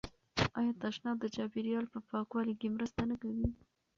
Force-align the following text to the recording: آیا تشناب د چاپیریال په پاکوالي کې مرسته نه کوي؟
آیا 0.59 0.73
تشناب 0.81 1.17
د 1.21 1.25
چاپیریال 1.35 1.85
په 1.93 1.99
پاکوالي 2.09 2.53
کې 2.59 2.73
مرسته 2.75 3.01
نه 3.11 3.15
کوي؟ 3.21 3.47